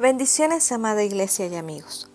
[0.00, 2.10] Bendiciones, amada iglesia y amigos.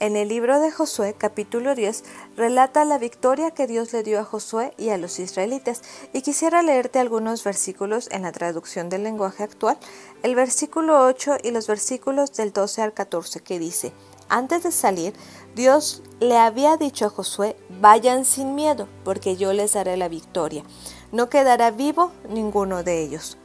[0.00, 2.04] En el libro de Josué, capítulo 10,
[2.36, 5.80] relata la victoria que Dios le dio a Josué y a los israelitas.
[6.12, 9.78] Y quisiera leerte algunos versículos en la traducción del lenguaje actual,
[10.22, 13.94] el versículo 8 y los versículos del 12 al 14, que dice,
[14.28, 15.14] antes de salir,
[15.54, 20.64] Dios le había dicho a Josué, vayan sin miedo, porque yo les daré la victoria.
[21.12, 23.38] No quedará vivo ninguno de ellos.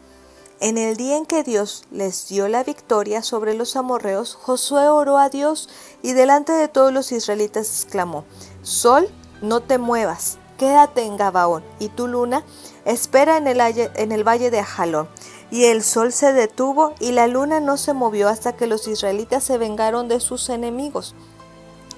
[0.60, 5.20] En el día en que Dios les dio la victoria sobre los amorreos, Josué oró
[5.20, 5.70] a Dios
[6.02, 8.26] y delante de todos los israelitas exclamó,
[8.64, 9.08] Sol,
[9.44, 12.44] no te muevas, quédate en Gabaón, y tu luna,
[12.86, 15.08] espera en el, en el valle de Ajalón.
[15.52, 19.44] Y el sol se detuvo y la luna no se movió hasta que los israelitas
[19.44, 21.14] se vengaron de sus enemigos.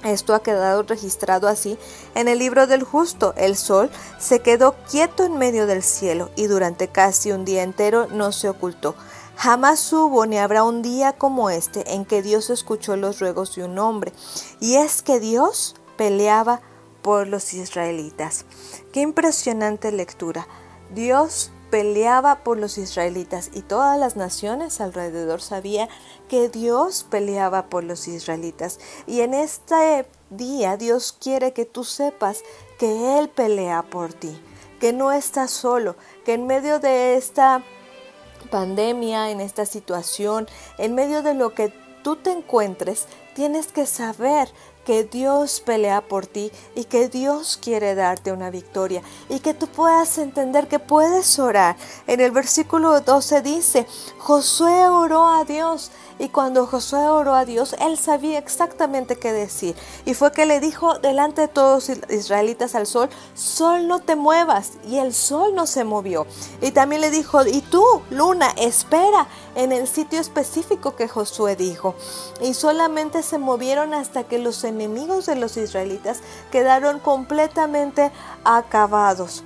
[0.04, 1.78] Esto ha quedado registrado así
[2.16, 3.34] en el libro del justo.
[3.36, 8.08] El sol se quedó quieto en medio del cielo y durante casi un día entero
[8.08, 8.96] no se ocultó.
[9.36, 13.64] Jamás hubo ni habrá un día como este en que Dios escuchó los ruegos de
[13.64, 14.14] un hombre.
[14.60, 16.62] Y es que Dios peleaba
[17.02, 18.46] por los israelitas.
[18.92, 20.48] Qué impresionante lectura.
[20.94, 25.90] Dios peleaba por los israelitas y todas las naciones alrededor sabían
[26.28, 28.80] que Dios peleaba por los israelitas.
[29.08, 32.44] Y en este día Dios quiere que tú sepas
[32.78, 34.40] que Él pelea por ti,
[34.80, 37.64] que no estás solo, que en medio de esta
[38.50, 40.48] pandemia, en esta situación,
[40.78, 44.50] en medio de lo que tú te encuentres, tienes que saber
[44.86, 49.68] que Dios pelea por ti y que Dios quiere darte una victoria y que tú
[49.68, 51.76] puedas entender que puedes orar.
[52.08, 53.86] En el versículo 12 dice,
[54.18, 59.74] Josué oró a Dios y cuando Josué oró a Dios, él sabía exactamente qué decir.
[60.06, 64.18] Y fue que le dijo delante de todos los israelitas al sol, sol no te
[64.18, 64.74] muevas.
[64.86, 66.28] Y el sol no se movió.
[66.62, 71.96] Y también le dijo, y tú, luna, espera en el sitio específico que Josué dijo.
[72.42, 78.12] Y solamente se movieron hasta que los enemigos de los israelitas quedaron completamente
[78.46, 79.44] acabados.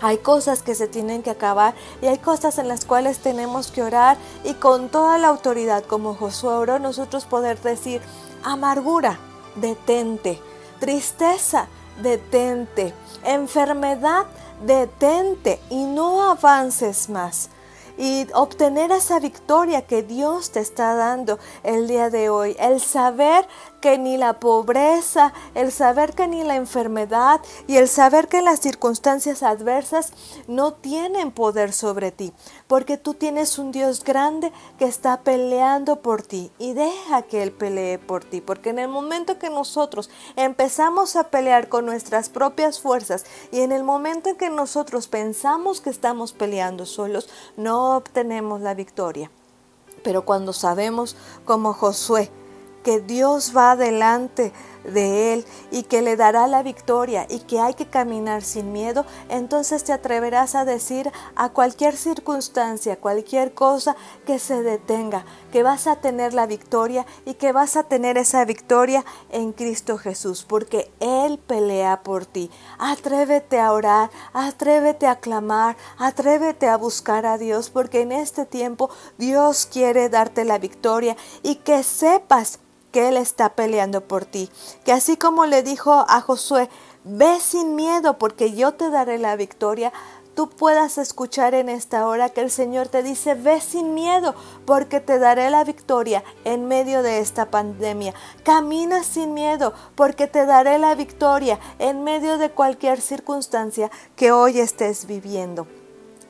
[0.00, 3.82] Hay cosas que se tienen que acabar y hay cosas en las cuales tenemos que
[3.82, 8.00] orar y con toda la autoridad como Josué oró nosotros poder decir
[8.42, 9.20] amargura,
[9.56, 10.40] detente,
[10.80, 11.68] tristeza,
[12.02, 12.94] detente,
[13.24, 14.24] enfermedad,
[14.66, 17.50] detente y no avances más
[17.98, 22.56] y obtener esa victoria que Dios te está dando el día de hoy.
[22.58, 23.46] El saber
[23.82, 28.60] que ni la pobreza, el saber que ni la enfermedad y el saber que las
[28.60, 30.12] circunstancias adversas
[30.46, 32.32] no tienen poder sobre ti,
[32.68, 37.50] porque tú tienes un Dios grande que está peleando por ti y deja que Él
[37.50, 42.80] pelee por ti, porque en el momento que nosotros empezamos a pelear con nuestras propias
[42.80, 48.60] fuerzas y en el momento en que nosotros pensamos que estamos peleando solos, no obtenemos
[48.60, 49.30] la victoria.
[50.04, 52.30] Pero cuando sabemos como Josué,
[52.82, 54.52] que Dios va delante
[54.84, 59.06] de él y que le dará la victoria y que hay que caminar sin miedo,
[59.28, 65.86] entonces te atreverás a decir a cualquier circunstancia, cualquier cosa que se detenga, que vas
[65.86, 70.90] a tener la victoria y que vas a tener esa victoria en Cristo Jesús, porque
[71.00, 72.50] Él pelea por ti.
[72.78, 78.90] Atrévete a orar, atrévete a clamar, atrévete a buscar a Dios, porque en este tiempo
[79.18, 82.58] Dios quiere darte la victoria y que sepas
[82.92, 84.48] que Él está peleando por ti.
[84.84, 86.68] Que así como le dijo a Josué,
[87.04, 89.92] ve sin miedo porque yo te daré la victoria,
[90.34, 95.00] tú puedas escuchar en esta hora que el Señor te dice, ve sin miedo, porque
[95.00, 98.14] te daré la victoria en medio de esta pandemia.
[98.44, 104.60] Camina sin miedo, porque te daré la victoria en medio de cualquier circunstancia que hoy
[104.60, 105.66] estés viviendo.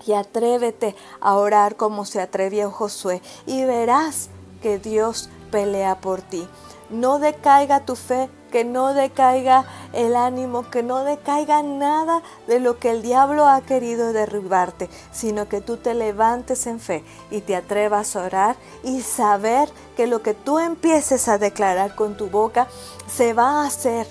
[0.04, 4.30] Y atrévete a orar como se atrevió Josué y verás
[4.60, 6.48] que Dios pelea por ti.
[6.90, 12.78] No decaiga tu fe, que no decaiga el ánimo, que no decaiga nada de lo
[12.78, 17.56] que el diablo ha querido derribarte, sino que tú te levantes en fe y te
[17.56, 22.66] atrevas a orar y saber que lo que tú empieces a declarar con tu boca
[23.06, 24.06] se va a hacer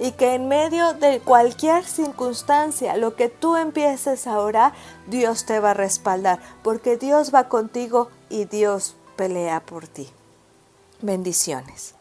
[0.00, 4.72] y que en medio de cualquier circunstancia, lo que tú empieces a orar,
[5.06, 10.10] Dios te va a respaldar, porque Dios va contigo y Dios pelea por ti.
[11.04, 11.94] Bendiciones.